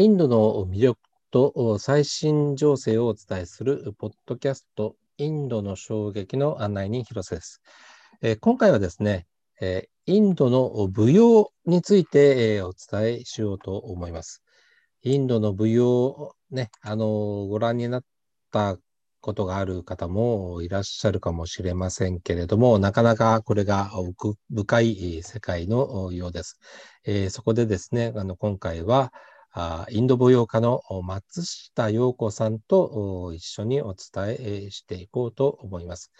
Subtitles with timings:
[0.00, 7.60] インドの魅力と最新情勢をお伝えするポッドキャストインドの衝撃の案内人広瀬です。
[8.22, 9.26] え、今回はですね、
[9.60, 14.42] え、インドの舞踊について、え、お伝えしようと思います。
[15.02, 18.04] インドの舞踊ね、あのご覧になっ
[18.50, 18.78] た
[19.20, 26.58] ことがある方もいらっしゃるかもしれませんけれども、なかなかこれが奥深い世界のようです。
[27.04, 29.12] えー、そこでですね、あの今回は、
[29.52, 36.12] あインド舞踊家の松下陽子さんと一緒にお伝えしていこうと思います。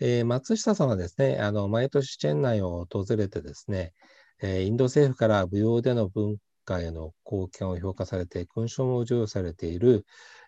[0.00, 3.92] えー、松下さんはですね、あの毎年チェン内を訪れてですね、
[4.40, 10.06] えー、インド政府から舞踊での文化への貢献を評価されて、勲章も授与されている、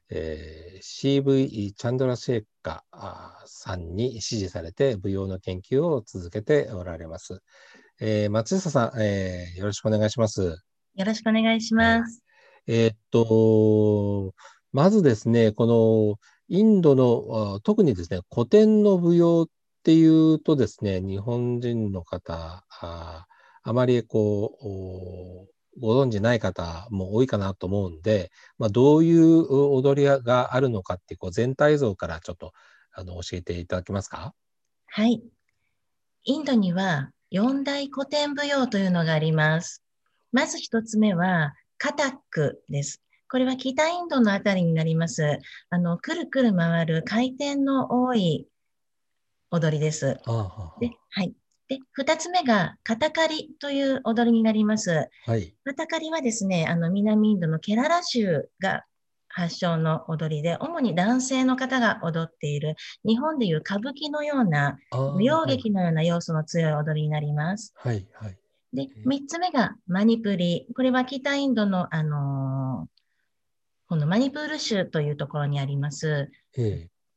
[0.09, 2.85] えー、CV チャンドラシェーカ
[3.45, 7.43] さんに指示されて舞踊の研究を続けておられます。
[8.01, 10.72] えー、松下さん、えー、よろしくお願いします。
[10.95, 12.23] よろしくお願いします。
[12.67, 14.35] えー、っと、
[14.73, 16.19] まずですね、この
[16.49, 19.47] インドの、特にですね、古典の舞踊っ
[19.83, 23.27] ていうとですね、日本人の方、あ
[23.63, 32.53] あまりこう、ご存知ない方も多いかなと思うんで、まあ、どういう踊りがあるのかっていうこう全体像からちょっと
[32.93, 34.35] あの教えていただけますか？
[34.89, 35.23] はい。
[36.25, 39.83] インドには四大古典舞踊というのがあります。
[40.33, 43.03] まず一つ目は、カタックです。
[43.31, 45.39] これは北インドのあたりになります。
[45.71, 48.47] あの、くるくる回る回転の多い
[49.51, 50.19] 踊りです。
[50.81, 51.35] で、はい。
[51.69, 55.09] で、二つ目が、カタカリという踊りになります。
[55.27, 55.55] はい。
[55.65, 58.85] カタカリはですね、あの、南インドのケララ州が
[59.29, 67.73] 発祥の踊りで、主に男性の方が踊っている、日本でいう歌舞伎のような、舞踊劇のような要素の強い踊りになります。
[67.77, 68.39] はい、はい。
[68.73, 70.67] で、三つ目がマニプリ。
[70.75, 73.03] これは北インドの、あのー、
[73.89, 76.31] このマニプール州というところにあります、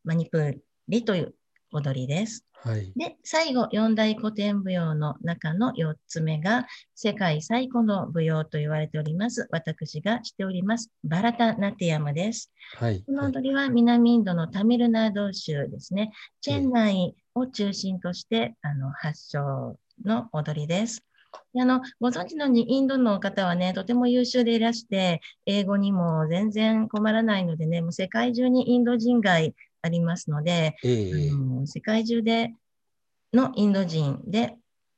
[0.04, 1.36] マニプーリという
[1.72, 2.46] 踊りです。
[2.66, 6.66] はい、で、最後、四大古典舞踊の中の四つ目が、
[6.96, 9.48] 世界最古の舞踊と言われております。
[9.52, 12.52] 私がしております、バラタナティアムです。
[12.78, 16.12] はい、この踊りは南インドのタミルナード州ですね。
[16.42, 21.06] チェンナイを中心として、あの発祥の踊りです。
[21.58, 32.54] あの、ご存知のようにインドの方はね、とても優秀でいらして、英語にも全然困らないのでね、もう世界中にインド人街ありますので、えー、あの世界中で
[33.34, 34.56] のインド人で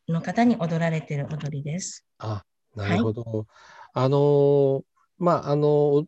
[0.08, 2.06] の方に踊られている踊りです。
[2.20, 2.44] あ、
[2.76, 3.22] なるほど。
[3.22, 3.46] はい、
[3.94, 4.84] あの
[5.18, 6.06] まあ、あの、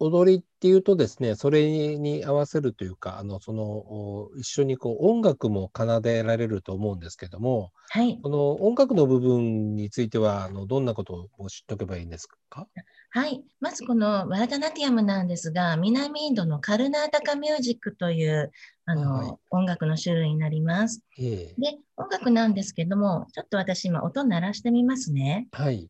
[0.00, 8.18] 踊りっていうとですね、それに合わせるというか、あの、その、一緒にこう音楽も奏でられると思うんですけども、はい。
[8.22, 12.66] この音楽の部分については、あの、どんなことを知っておけばいいんですか？
[13.10, 13.42] はい。
[13.60, 18.52] まずこのワラダナティアムなんですが、南インドのカルナータカミュージックという、
[18.84, 21.02] あの、はい、音楽の種類になります。
[21.18, 25.48] えー、で、音楽なんですけども、ちょっと私今音鳴らしてみますね。
[25.52, 25.88] はい。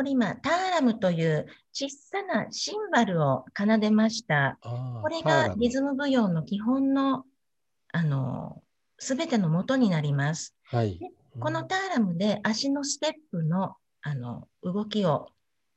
[0.00, 1.44] これ今、ターラムという
[1.74, 4.58] 小さなシンバルを奏でました。
[4.62, 7.26] これがリズム舞踊の基本の、
[7.92, 8.62] あの、
[8.98, 10.56] すべての元になります。
[10.64, 10.98] はい、
[11.38, 15.28] このターラムで足のステップのあの動きを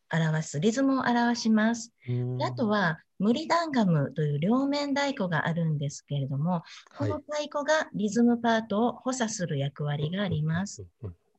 [0.10, 1.92] 表す、リズムを表します。
[2.40, 6.64] あとは、ムリダンガムという両面太鼓があるんですけれども、
[6.98, 10.86] この太鼓がリズムパートを補佐する役割があります。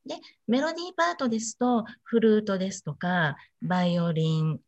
[0.05, 0.15] で、
[0.47, 4.59] メロディーパートですと、フルートですとか、バイオリン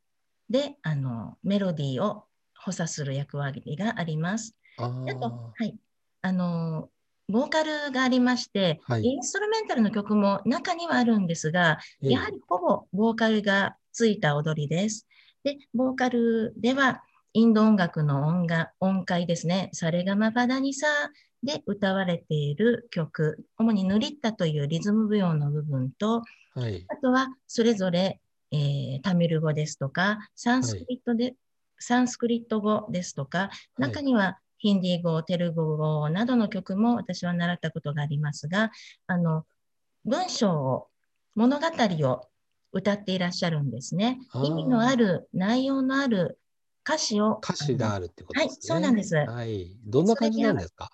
[0.50, 2.24] で、あの、メロディーを
[2.58, 4.56] 補佐する役割があります。
[4.78, 5.78] あと、はい。
[6.22, 6.90] あの、
[7.30, 15.08] ボーカルがありまして、はい、インストルメンタルの曲も中にはあるんですが、やはりほぼボーカルがついた踊りです。
[15.44, 17.04] で、ボーカルでは、
[17.38, 19.70] インド音楽の音が音階ですね。
[19.72, 20.88] サレガマパダニサ
[21.44, 26.24] で歌われている曲、主にヌリッタというリズム舞踊の部分と、
[26.56, 28.20] はい、あとはそれぞれ、
[28.50, 31.36] えー、タミル語ですとか、サンスクリットで、はい、
[31.78, 38.72] サンスクリット語ですとか、中にはヒンディー語、テルゴ語などの曲も私は習ったことがありますが、
[39.06, 39.46] あの、
[40.06, 40.88] 文章を、
[41.36, 42.28] 物語を
[42.72, 44.18] 歌っていらっしゃるんですね。
[44.44, 46.40] 意味のある、内容のある
[46.88, 47.40] 歌詞を。
[47.44, 48.50] 歌詞があるってことですね。
[48.50, 49.16] はい、そうなんです。
[49.16, 49.76] はい。
[49.86, 50.90] どんな感じなんですか？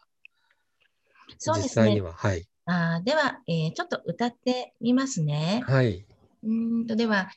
[1.37, 2.01] そうですね。
[2.01, 2.47] はい。
[2.65, 5.61] あでは、えー、ちょっと歌ってみますね。
[5.67, 6.05] はい。
[6.43, 7.29] うんとでは、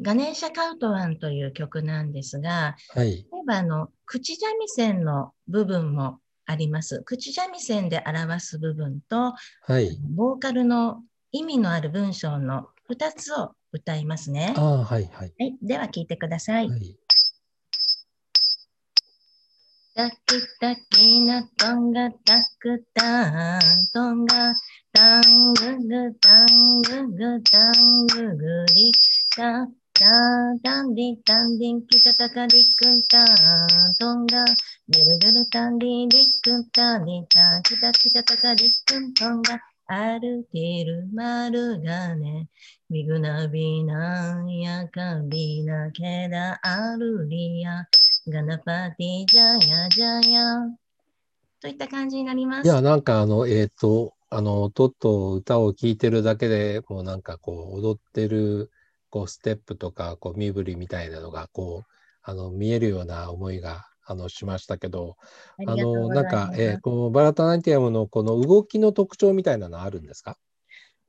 [0.00, 7.02] ガネーシャ・カウトワンという曲なんですが、はい、例えばあの口三味線の部分もあります。
[7.04, 9.96] 口三味線で表す部分と、はい。
[10.16, 14.54] ボーカルの意味のある文章の2つを歌いますね。
[14.56, 15.34] ああ、はい、はい。
[15.38, 16.68] はい、では聞いてください。
[16.68, 16.96] はい。
[19.96, 20.16] タキ
[20.58, 23.60] タキなトンガタクタ
[23.92, 24.52] トンガ
[24.92, 28.90] タンググタンググタンググリ
[29.36, 30.04] タタ
[30.64, 33.24] タンディタンディンキタタカリクタ
[34.00, 34.44] トンガ
[34.88, 42.48] デルデルタンディリクンタニタキタキタタカリクトンガアルティルマルガネ
[42.90, 47.86] ビグナビナヤカビナケダアルリア
[48.30, 50.56] ガナパティジャヤジャヤ
[51.60, 52.66] といった感じになります。
[52.66, 58.70] いや、なんかあの、えっ、と、あの、音と歌を聴いてるだけでもうなんかこう、踊ってる、
[59.10, 61.90] こう、ステップとか、こう、身振りみたいなのが、こう、
[62.22, 65.16] あの、見えるような思いが、あの、しましたけど、
[65.66, 66.50] あの、なんか。
[66.56, 70.38] えーこのバラタナティアムのこの動きの特徴みたいなのあるんですか？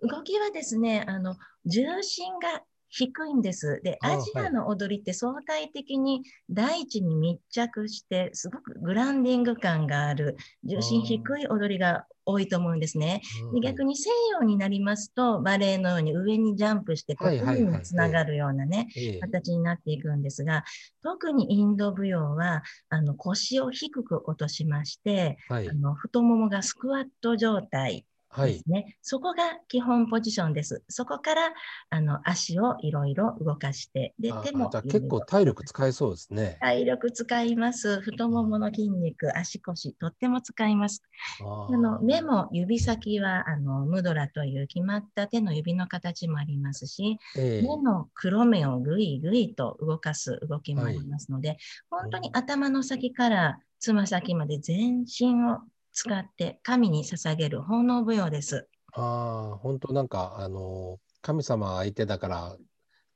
[0.02, 1.36] 動きはですね、あの
[1.66, 2.62] 重心が
[2.98, 3.82] 低いんです。
[3.84, 13.22] で、あアジアの踊りって相対的に大地に密着して、すごくグランディング感がある、重心低い踊りが多いと思うんですね。
[13.54, 20.64] で逆に、に西洋になりますと、バレエのように上にジャンプして、こう海につながるようなね、ええ形になっていくんですが、
[21.04, 28.06] 特にインド舞踊はあの腰を低く落としまして、はいあ、の太ももがスクワット状態はい。
[28.44, 28.98] ですね。
[29.02, 30.84] そこが基本ポジションです。
[30.90, 31.54] そこから
[31.90, 36.58] あの足をいろいろ動かして、であ手も結構体力使えそうですね。
[36.60, 38.02] 体力使います。
[38.02, 41.02] 太ももの筋肉、足腰、とっても使います。
[41.42, 51.58] ああのー目も指先はあのムドラという決まった手の指の形もありますし、ええ目の黒目をぐいぐいと動かす動きもありますので、
[51.90, 55.60] 本当に頭の先からつま先まで全身を
[55.96, 58.68] 使って神に捧げる奉納舞踊です。
[58.94, 62.58] ああ、本当なんか、あの、神様相手だから、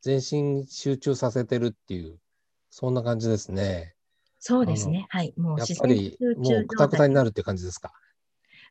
[0.02, 2.20] 全身集中させてるっていう、
[2.70, 3.96] そんな感じですね。
[4.42, 5.06] そうですね。
[5.10, 5.34] はい。
[5.38, 7.92] もうやっぱり、集も中うくたくたになるって感じですか？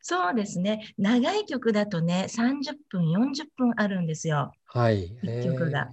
[0.01, 0.93] そうですね。
[0.97, 4.51] 長い曲だとね、30分、40分あるんですよ。
[4.65, 5.17] はい。
[5.21, 5.91] 一曲が。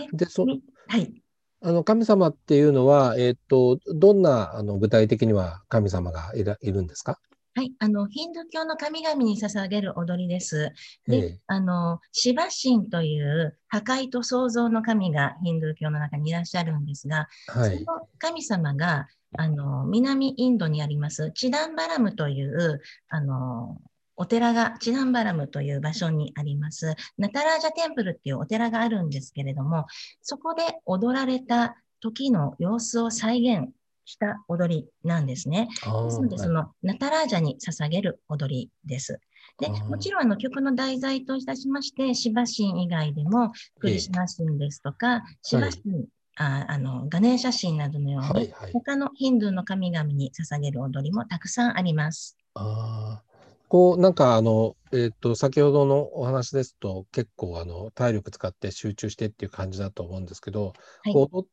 [0.00, 1.22] ええで、そ、みはい。
[1.62, 7.18] あの、神様っていうのは、えっと、どんな、あの、具体的には神様がいるんですか？
[7.54, 7.72] はい。
[7.80, 10.72] あの、ヒンドゥー教の神々に捧げる踊りです。
[11.06, 17.84] で、ええあの、シバ神という破壊と創造の神がヒンドゥー教の中にいらっしゃるんですが、はい。
[17.84, 23.76] その神様が、あの、南インドにあります、チダンバラムという、あの、
[24.16, 29.86] お寺が、チダンバラムという場所にあります、ナタラージャテンプルっていうお寺があるんですけれども、
[30.22, 33.72] そこで踊られた時の様子を再現
[34.04, 35.68] した踊りなんですね。
[35.86, 39.20] あですので、ーそのナタラージャに捧げる踊りです。
[39.58, 48.72] で、もちろんあの曲の題材といたしまして、シバ神以外でも、クリシュナ神ですとか、シバ神、ああのガネーシャ神などのように、はいはい。
[48.72, 52.36] 他のヒンドゥーの神々に捧げる踊りもたくさんあります。
[52.54, 53.29] ああ、
[53.70, 60.72] こう、なんかあの、えっと、先ほどのお話ですと、結構あの、体力使って集中してっていう感じだと思うんですけど、
[61.04, 61.12] はい。
[61.14, 61.48] こう踊っ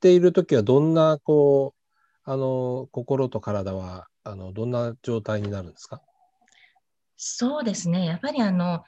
[0.00, 1.80] ているときはどんな、こう、
[2.24, 6.00] あの、心と体は、あの、どんな状態になるんですか？
[7.18, 8.06] そうですね。
[8.06, 8.82] やっぱりあの、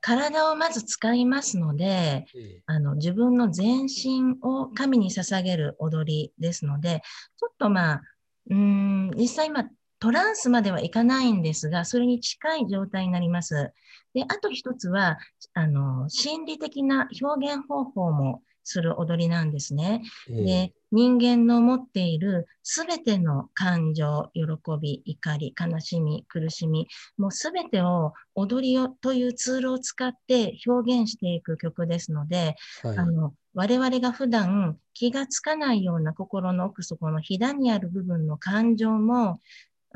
[0.00, 2.62] 体をまず使いますので、え。
[2.66, 7.02] あの自分の全身を神に捧げる踊りですので、
[7.36, 8.02] ちょっとまあ、
[8.50, 9.64] うーん、実際今、
[10.04, 13.72] トランスまではいかないんですが、それに近い状態になります。
[14.12, 15.16] で、あと一つは、
[15.54, 20.02] あの、心理的な表現方法もする踊りなんですね。
[20.28, 24.42] ええで、人間の持っているすべての感情、喜
[24.78, 39.40] び、怒り、悲しみ、苦しみ、もうすべてを踊りをというツールを使って表現していく曲ですので、はいあの我々が普段気がつかないような心の奥底のひだにある部分の感情も、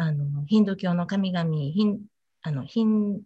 [0.00, 1.98] あのヒンドゥー教の神々、ヒン
[2.42, 3.20] あのヒン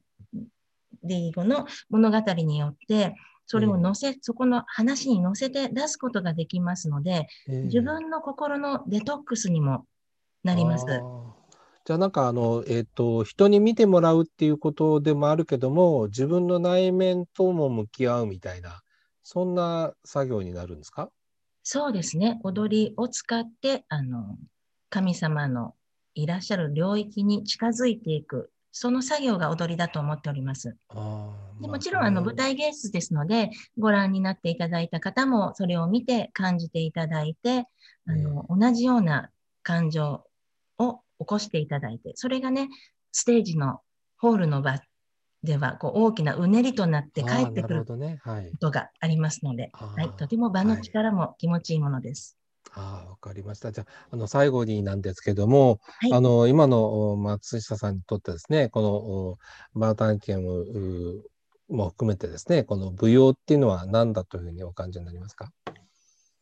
[1.02, 3.14] ディー語の物語によって、
[3.47, 9.85] それを乗せ、そこの話に乗せて出すことができますので、ええ自分の心のデトックスにも
[10.43, 10.87] なります。
[11.85, 18.81] じゃあなんかあの、えっと、人に見てもらうっていうことでもあるけども、自分の内面とも向き合うみたいな、
[19.23, 21.11] そんな作業になるんですか？
[21.64, 22.41] そうですね。
[22.45, 24.38] 踊りを使って、あの、
[24.91, 25.75] 神様の
[26.14, 30.76] いらっしゃる領域に近づいていく、その作業が踊りだと思っております。
[31.61, 37.66] でもちろん、あの、舞台芸術ですので、ご覧になっていただいた方も、それを見て感じていただいて、
[38.07, 39.31] あの、同じような
[39.62, 40.25] 感情
[40.78, 42.69] を起こしていただいて、それがね、
[43.12, 43.81] ステージの
[44.16, 44.81] ホールの場
[45.42, 48.21] ではこう大きなうねりとなって帰ってくるこね。
[48.23, 52.38] はい、とがありますので、はい、とても場の力も気持ちいいものです。
[52.75, 53.73] ああ、わかりました。
[53.73, 59.38] じゃあ、あの最後になんですけども、はい、あの今の松下さんにとってですね、こ
[59.75, 61.23] のバータンケム
[61.69, 65.52] も含めてですね、この舞踊っていうのは何だというふうにお感じになりますか？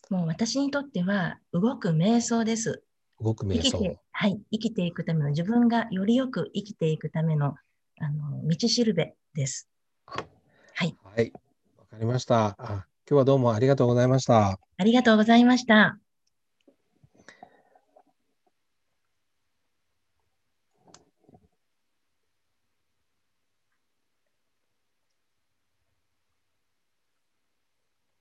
[0.08, 2.82] もう私にとっては動く瞑想です。
[3.20, 3.96] 動く瞑想。
[4.12, 7.54] はい、生きていくための自分がよりよく生きていくための
[8.00, 9.68] あの道しるべです。
[10.06, 10.96] はい。
[11.04, 11.32] はい、
[11.78, 12.56] わかりましたあ。
[12.58, 14.58] 今日はどうもありがとうございました。
[14.78, 15.98] ありがとうございました。